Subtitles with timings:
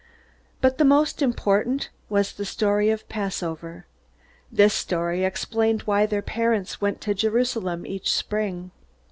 [0.61, 3.85] But the most important was the story of the Passover.
[4.51, 8.71] This story explained why their parents went to Jerusalem each spring.